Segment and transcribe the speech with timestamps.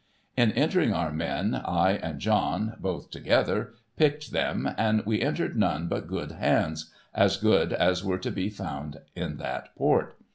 [0.35, 5.87] In entering our men, I and John (both together) picked them, and we entered none
[5.87, 10.15] but good hands— as good as were to be found in that port.